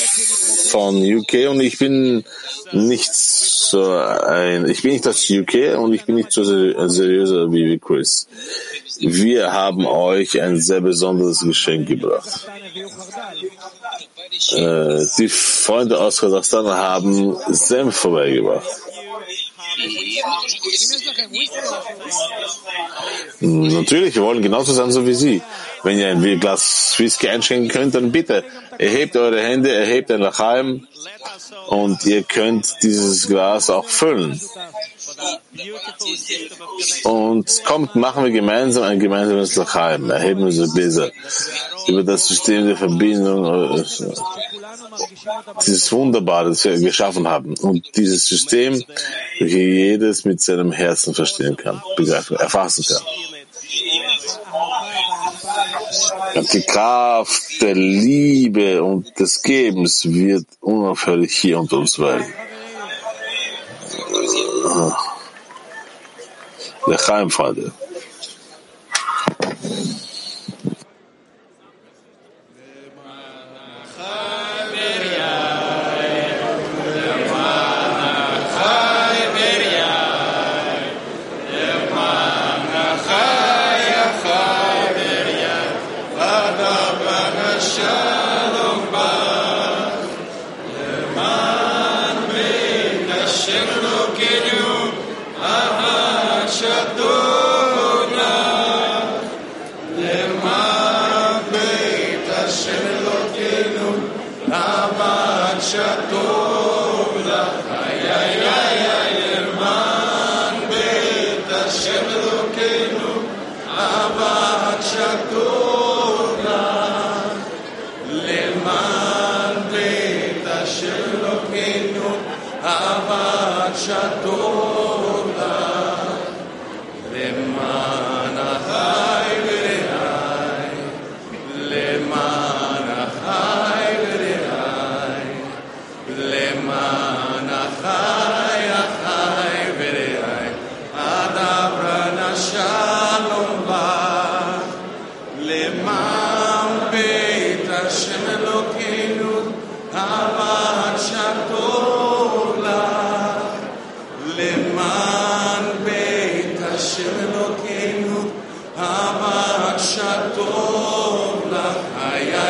[0.74, 2.24] von UK und ich bin
[2.72, 7.52] nicht so ein, ich bin nicht aus UK und ich bin nicht so ser- seriöser
[7.54, 8.28] wie wie Chris.
[9.00, 12.48] Wir haben euch ein sehr besonderes Geschenk gebracht.
[14.52, 18.68] Äh, die Freunde aus Kasachstan haben Senf vorbeigebracht.
[23.42, 25.42] Natürlich, wir wollen genauso sein so wie Sie.
[25.84, 28.44] Wenn ihr ein Glas Whisky einschenken könnt, dann bitte
[28.78, 30.88] erhebt eure Hände, erhebt ein Lachaim
[31.68, 34.40] und ihr könnt dieses Glas auch füllen.
[37.04, 41.12] Und kommt, machen wir gemeinsam ein gemeinsames Lachaim, erheben unsere Gläser
[41.88, 43.84] über das System der Verbindung, äh,
[45.66, 47.56] dieses Wunderbare, das wir geschaffen haben.
[47.58, 48.84] Und dieses System,
[49.40, 53.04] welches jedes mit seinem Herzen verstehen kann, begreifen, erfassen kann.
[56.54, 62.34] Die Kraft der Liebe und des Gebens wird unaufhörlich hier unter uns weilen.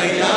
[0.04, 0.33] bailar.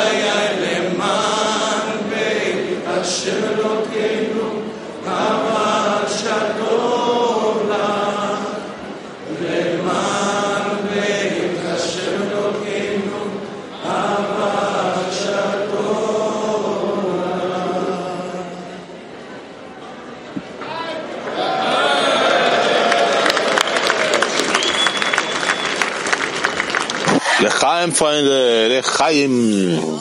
[27.88, 30.00] Chaim, Freunde, der Chaim.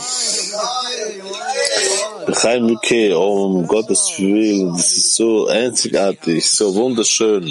[2.76, 7.46] okay, oh, um Gottes Willen, das ist so einzigartig, so wunderschön.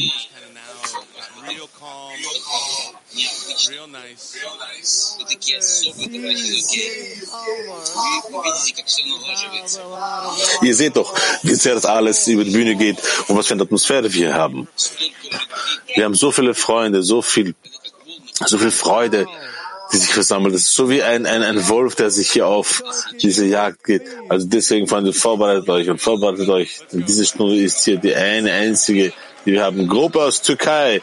[10.63, 13.63] Ihr seht doch, wie sehr das alles über die Bühne geht und was für eine
[13.63, 14.69] Atmosphäre wir haben.
[15.95, 17.55] Wir haben so viele Freunde, so viel,
[18.45, 19.27] so viel Freude
[19.93, 20.55] die sich versammelt.
[20.55, 22.83] Das ist so wie ein, ein, ein Wolf, der sich hier auf
[23.21, 24.03] diese Jagd geht.
[24.29, 26.81] Also deswegen, Freunde, vorbereitet euch und vorbereitet euch.
[26.93, 29.13] Denn diese Stunde ist hier die eine einzige,
[29.45, 29.87] die wir haben.
[29.89, 31.03] Gruppe aus Türkei.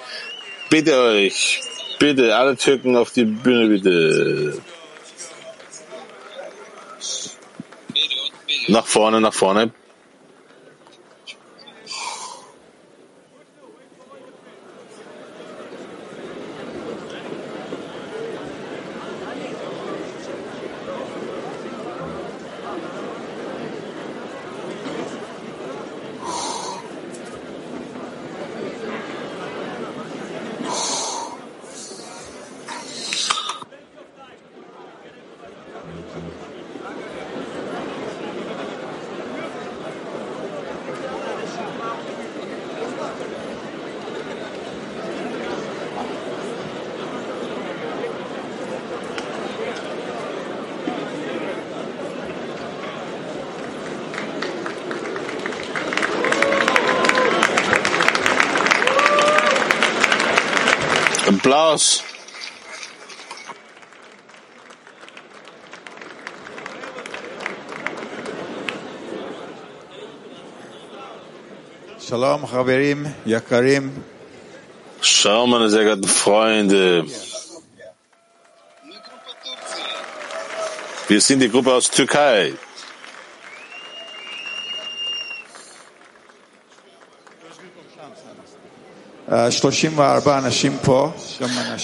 [0.69, 1.61] Bitte euch,
[1.99, 4.57] bitte, alle Türken auf die Bühne, bitte.
[8.67, 9.71] Nach vorne, nach vorne.
[61.28, 62.03] Applaus.
[71.99, 73.91] Shalom, Chaverim, Yakarim.
[74.99, 77.05] Schau, meine sehr geehrten Freunde.
[81.07, 82.53] Wir sind die Gruppe aus Türkei.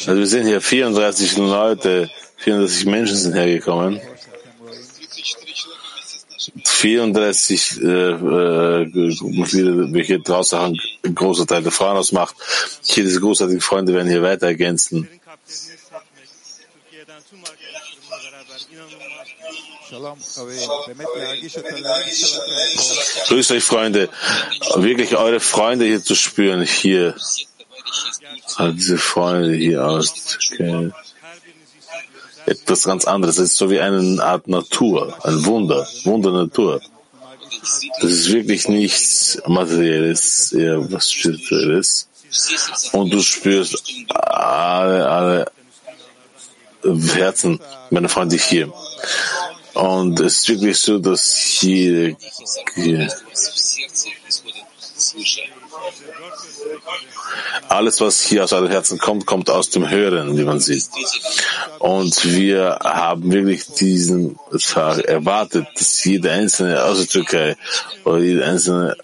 [0.07, 3.99] Also wir sind hier 34 Leute, 34 Menschen sind hergekommen.
[6.63, 10.59] 34 äh, äh, Mitglieder, welche draußen
[11.03, 12.35] ein großer Teil der Frauen ausmacht.
[12.83, 15.07] Hier diese großartigen Freunde werden hier weiter ergänzen.
[23.27, 24.09] Grüßt euch, Freunde.
[24.75, 27.15] Wirklich eure Freunde hier zu spüren, hier.
[28.55, 30.91] Also diese Freunde hier aus Türkei.
[32.45, 33.37] Etwas ganz anderes.
[33.37, 36.81] Es ist so wie eine Art Natur, ein Wunder, Wunder Natur.
[38.01, 42.07] Das ist wirklich nichts Materielles, eher was Spirituelles.
[42.91, 43.83] Und du spürst
[44.13, 45.51] alle, alle
[46.83, 47.59] Herzen
[47.89, 48.71] meiner Freunde hier.
[49.79, 52.17] Und es ist wirklich so, dass hier,
[57.69, 60.89] alles, was hier aus euren Herzen kommt, kommt aus dem Hören, wie man sieht.
[61.79, 67.55] Und wir haben wirklich diesen Tag erwartet, dass jeder Einzelne aus der Türkei
[68.03, 68.97] oder jeder Einzelne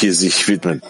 [0.00, 0.82] hier sich widmet.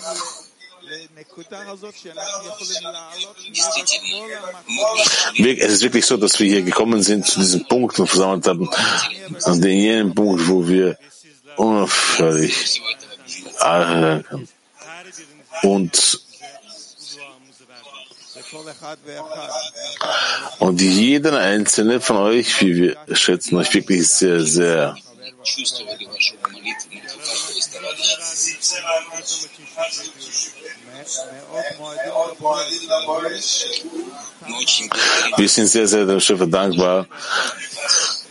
[5.38, 8.70] Es ist wirklich so, dass wir hier gekommen sind zu diesem Punkt und versammelt haben,
[9.44, 10.98] an dem Punkt, wo wir
[11.56, 12.82] unaufhörlich
[15.62, 16.20] und
[20.58, 24.96] und jeder einzelne von euch, wie wir schätzen euch wirklich sehr, sehr
[25.46, 28.56] чувствовали вашу молитву, молитву, как вы старались.
[35.36, 37.06] Wir sind sehr, sehr dem Schiffer dankbar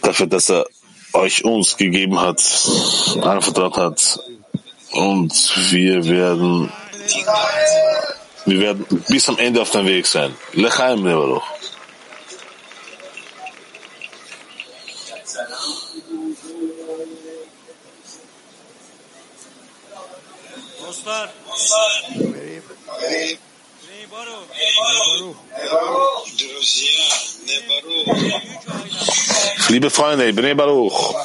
[0.02, 0.66] dafür, dass er
[1.14, 2.42] euch uns gegeben hat,
[3.22, 4.20] anvertraut hat.
[4.92, 5.34] Und
[5.72, 6.72] wir werden,
[8.46, 10.36] wir werden bis am Ende auf dem Weg sein.
[10.54, 11.55] Lechaim Leveruch.
[29.70, 31.16] Liebe Freunde, Ibn Baruch,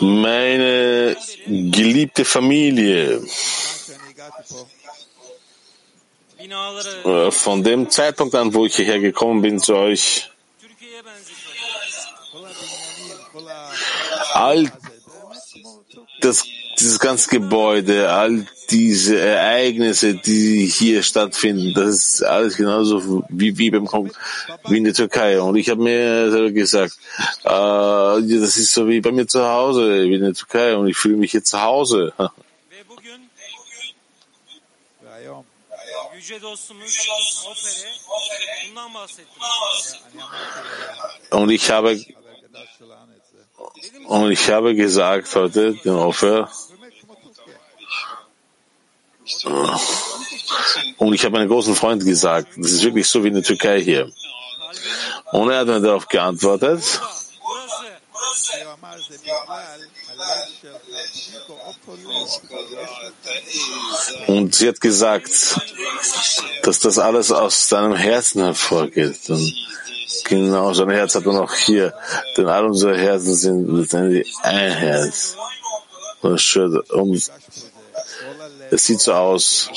[0.00, 3.20] meine geliebte Familie,
[7.04, 10.30] äh, von dem Zeitpunkt an, wo ich hierher gekommen bin zu euch,
[14.34, 14.70] all
[16.20, 16.44] das
[16.78, 23.70] dieses ganze Gebäude, all diese Ereignisse, die hier stattfinden, das ist alles genauso wie, wie
[23.70, 24.10] beim Kong,
[24.68, 25.40] wie in der Türkei.
[25.40, 26.98] Und ich habe mir selber gesagt,
[27.44, 30.96] äh, das ist so wie bei mir zu Hause, wie in der Türkei, und ich
[30.96, 32.12] fühle mich hier zu Hause.
[41.30, 42.04] Und ich habe
[44.06, 46.50] und ich habe gesagt heute, den Opfer,
[49.44, 49.48] äh,
[50.98, 53.82] und ich habe meinen großen Freund gesagt, das ist wirklich so wie in der Türkei
[53.82, 54.10] hier.
[55.32, 56.82] Und er hat mir darauf geantwortet,
[64.26, 65.30] und sie hat gesagt,
[66.62, 69.28] dass das alles aus seinem Herzen hervorgeht.
[69.28, 69.52] Und
[70.28, 71.94] genau, sein Herz hat man auch hier,
[72.36, 75.36] denn all unsere Herzen sind letztendlich ein Herz.
[76.22, 77.30] Und
[78.70, 79.70] es sieht so aus,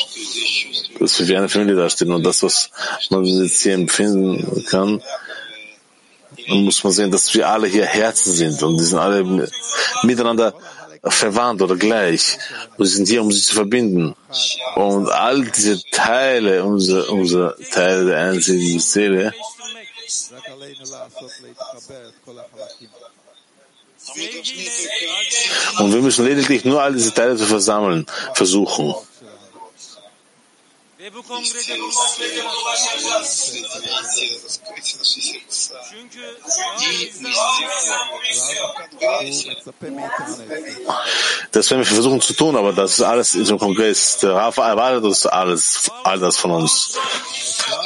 [0.99, 2.69] dass wir wie eine Familie dastehen und das, was
[3.09, 5.01] man jetzt hier empfinden kann,
[6.47, 9.47] muss man sehen, dass wir alle hier Herzen sind und die sind alle
[10.03, 10.53] miteinander
[11.03, 12.37] verwandt oder gleich.
[12.77, 14.15] Und sie sind hier, um sich zu verbinden.
[14.75, 19.33] Und all diese Teile, unsere, unsere Teile der einzelnen Seele,
[25.79, 28.95] und wir müssen lediglich nur all diese Teile zu versammeln, versuchen.
[41.51, 44.17] Das werden wir versuchen zu tun, aber das ist alles in diesem Kongress.
[44.17, 46.97] Der Rafa erwartet uns alles, all das von uns.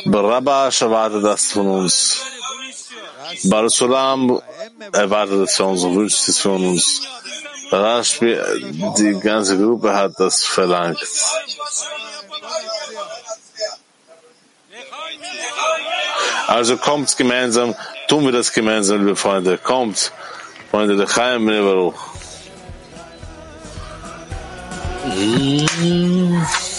[0.06, 2.18] Barabash erwartet das von uns.
[3.44, 4.42] Barusulam
[4.92, 7.02] erwartet das von uns und wünscht es von uns.
[8.98, 10.98] Die ganze Gruppe hat das verlangt.
[16.54, 17.74] Also kommt gemeinsam,
[18.08, 19.58] tun wir das gemeinsam, liebe Freunde.
[19.58, 20.12] Kommt,
[20.70, 22.14] Freunde, der Chaim Baruch.
[25.16, 26.73] gitmek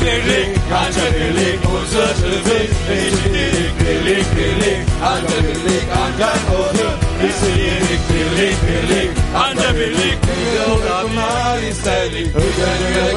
[0.00, 2.70] birlik, ancak birlik uzatır biz.
[2.96, 6.94] Eşitlik, birlik, birlik, ancak birlik, ancak olur.
[7.28, 10.18] İstedik birlik, birlik, ancak birlik.
[10.22, 13.10] Bir olgunlar istedik, bir gönül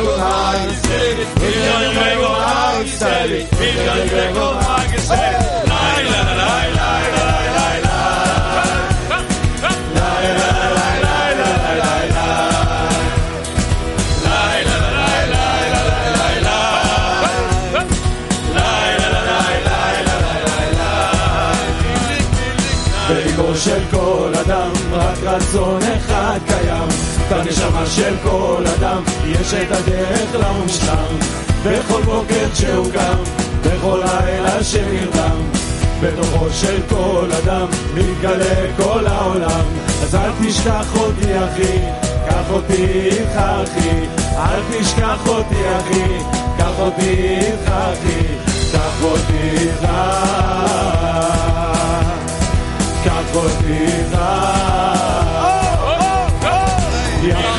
[0.74, 5.43] istedik, bir yol gönül olgunlar istedik, bir yol gönül olgunlar istedik.
[27.93, 31.18] של כל אדם יש את הדרך למושלם
[31.64, 33.18] בכל בוקר כשהוא קם
[33.62, 35.41] בכל לילה שנרדם
[36.01, 39.64] בתוכו של כל אדם מתגלה כל העולם
[40.03, 41.79] אז אל תשכח אותי אחי
[42.29, 44.07] קח אותי איתך אחי
[44.37, 46.18] אל תשכח אותי אחי
[46.59, 48.24] קח אותי איתך אחי
[48.72, 49.89] קח אותי איתך
[53.05, 55.12] קח אותי איתך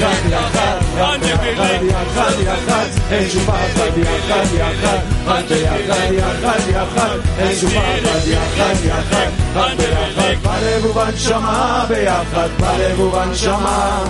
[0.03, 0.79] יחד יחד
[1.23, 8.27] יחד יחד יחד אין שום פחד יחד יחד רק ביחד יחד יחד אין שום פחד
[8.27, 14.03] יחד יחד רק ביחד בלב ובנשמה ביחד בלב ובנשמה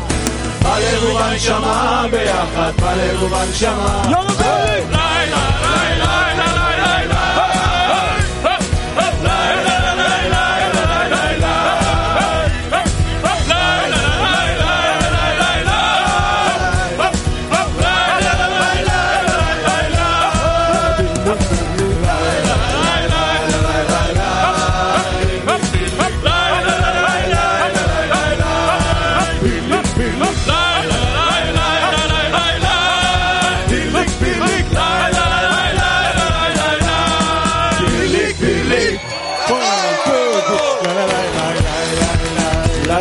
[0.61, 5.02] בלב ובנשמה ביחד בלב ובנשמה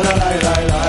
[0.00, 0.83] la la la la.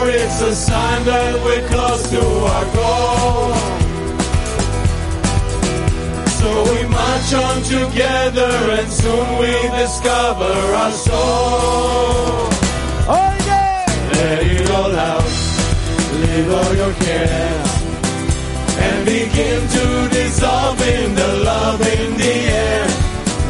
[0.00, 2.22] Far, it's a sign that we're close to
[2.54, 3.54] our goal.
[6.38, 12.48] So we march on together and soon we discover our soul.
[14.20, 15.32] Let it all out,
[16.20, 17.70] leave all your cares,
[18.78, 22.34] and begin to dissolve in the love in the
[22.64, 22.86] air.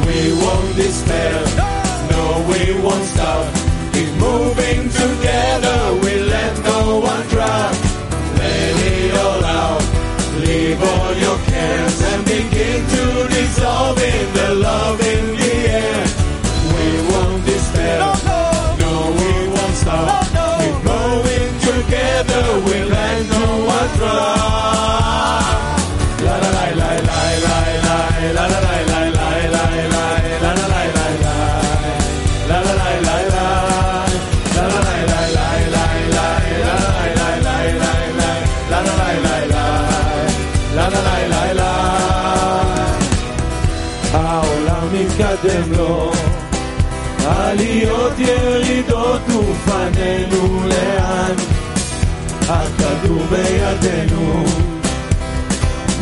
[0.06, 1.44] We won't despair,
[2.10, 3.59] no, we won't stop
[4.30, 7.72] moving together, we let no one drop.
[8.38, 9.82] Let it all out,
[10.44, 13.04] leave all your cares and begin to
[13.34, 16.04] dissolve in the love in the air.
[16.74, 18.42] We won't despair, no, no,
[18.82, 20.06] no we won't stop.
[20.08, 20.48] No, no.
[20.60, 23.44] We're going together, we let no
[23.76, 24.99] one drop.
[47.50, 51.34] עליות ירידות ופנינו לאן,
[52.48, 54.44] הכדור בידינו.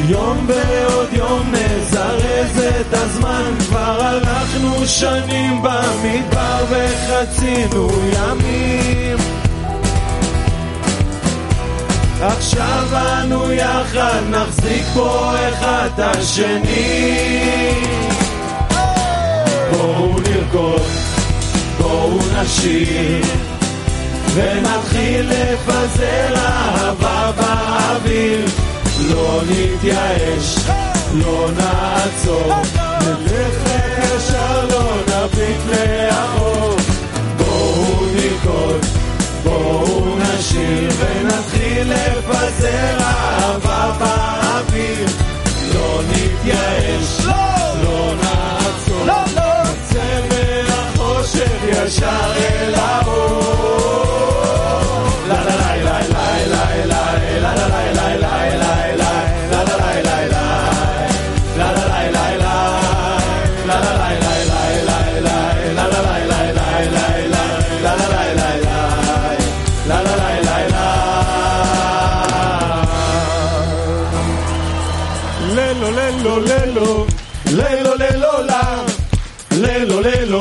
[0.08, 9.16] יום ועוד יום נזרז את הזמן, כבר הלכנו שנים במדבר וחצינו ימים.
[12.20, 17.74] עכשיו אנו יחד נחזיק פה אחד את השני.
[19.72, 21.07] בואו נרקוד,
[21.77, 23.25] בואו נשיר,
[24.33, 28.45] ונתחיל לפזר אהבה באוויר.
[29.09, 30.57] לא נתייאש,
[31.13, 32.53] לא נעצור,
[33.01, 36.75] נלך ישר, לא נביט לאחור.
[37.37, 38.85] בואו נרקוד,
[39.43, 45.07] בואו נשיר, ונתחיל לפזר אהבה באוויר.
[45.73, 47.25] לא נתייאש,
[47.83, 49.05] לא נעצור,
[75.54, 77.06] Lelo, lelo,
[77.56, 78.62] lelo, lelo, la,
[79.62, 80.37] lelo, lelo,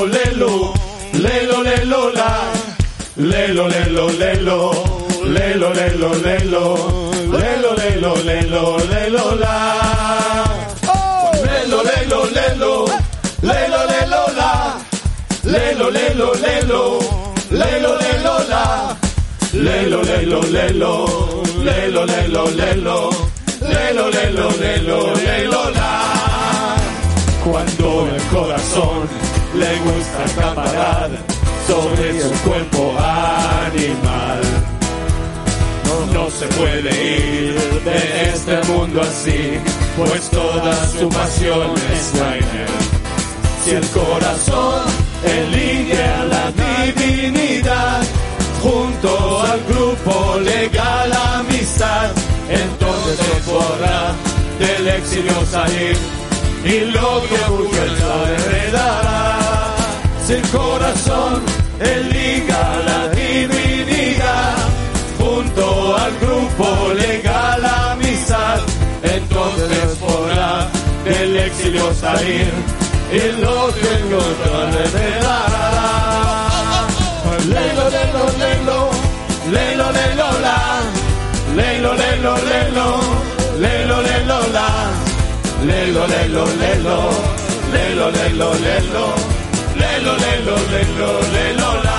[3.18, 4.72] lelo, lelo, lelo,
[5.24, 6.78] lelo, lelo, lelo,
[7.32, 10.46] lelo, lelo, lelo, lelo, la.
[11.44, 12.86] Lelo, lelo, lelo,
[13.42, 14.78] lelo, lelo, la,
[15.44, 17.00] lelo, lelo, lelo,
[17.50, 18.98] lelo, lelo, la.
[19.54, 23.10] Lelo, lelo, lelo, lelo, lelo, lelo,
[23.62, 26.76] lelo, lelo, lelo, lelo, la.
[27.44, 29.10] Cuando el corazón
[29.56, 31.10] le gusta acaparar
[31.68, 34.42] sobre su cuerpo animal.
[36.14, 39.60] No se puede ir de este mundo así,
[39.98, 42.68] pues toda su pasión está en.
[43.64, 44.84] Si el corazón
[45.24, 48.02] elige a la divinidad,
[48.62, 52.12] junto al grupo legal amistad,
[52.50, 54.16] entonces podrá
[54.60, 55.98] del exilio salir
[56.64, 57.78] y lo que busca.
[57.88, 59.37] Si
[60.30, 61.42] el corazón
[61.80, 64.56] elige a la divinidad,
[65.18, 68.60] junto al grupo legal amistad,
[69.04, 70.68] entonces podrá
[71.06, 72.52] del exilio salir
[73.12, 75.68] y lo que encontrará heredará.
[77.48, 78.90] Lelo, lelo, lelo,
[79.50, 80.60] lelo, lelo, la,
[81.56, 83.00] lelo, lelo, lelo,
[83.60, 84.70] lelo, lelo, la,
[85.66, 86.98] lelo, lelo, lelo,
[87.72, 89.37] lelo, lelo, lelo,
[90.08, 91.98] lelo, lelo, lelo, lelo, la.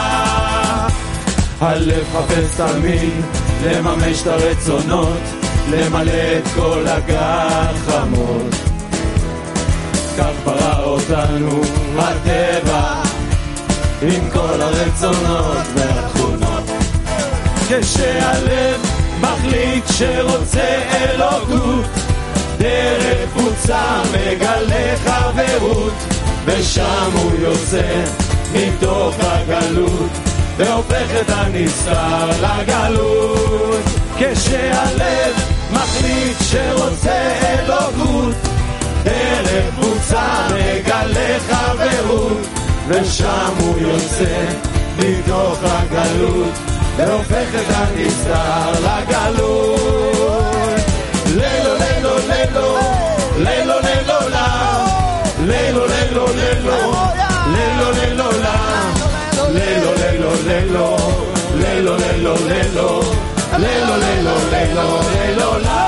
[1.61, 3.25] הלב חפש תמיד
[3.65, 5.21] לממש את הרצונות,
[5.71, 8.55] למלא את כל הגחמות.
[10.19, 11.61] כך ברא אותנו
[11.99, 13.03] הטבע
[14.03, 16.65] עם כל הרצונות והתכונות.
[17.69, 18.81] כשהלב
[19.21, 21.87] מחליט שרוצה אלוקות,
[22.59, 25.93] דרך קבוצה מגלה חברות,
[26.49, 28.05] ושם הוא יוצא
[28.53, 30.11] מתוך הגלות,
[30.57, 33.83] והופך את הנסתר לגלות.
[34.17, 35.35] כשהלב
[35.73, 38.35] מחליט שרוצה אלוקות,
[39.03, 42.47] דרך קבוצה מגלה חברות,
[42.89, 44.45] ושם הוא יוצא
[44.99, 46.55] מתוך הגלות,
[46.97, 49.81] והופך את הנסתר לגלות.
[51.27, 52.77] לילו לילו לילו,
[53.37, 54.08] לילו לילו
[55.49, 56.77] Lelo, lelo, lelo.
[57.55, 58.55] Lelo, lelo, la.
[59.57, 60.87] Lelo, lelo, lelo.
[61.63, 62.89] Lelo, lelo, lelo.
[63.63, 65.79] Lelo, lelo, lelo, lelo, la.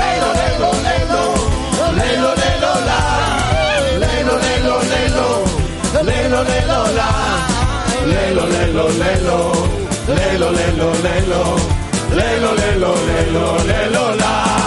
[0.00, 1.22] Lelo, lelo, lelo.
[1.98, 2.98] Lelo, lelo, la.
[4.02, 5.28] Lelo, lelo, lelo.
[6.08, 7.08] Lelo, lelo, la.
[8.12, 9.38] Lelo, lelo, lelo.
[10.18, 11.42] Lelo, lelo, lelo.
[12.18, 14.57] Lelo, lelo, lelo, lelo, la.